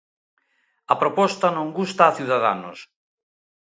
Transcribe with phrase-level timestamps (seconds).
[0.93, 2.79] A proposta non gusta a Ciudadanos...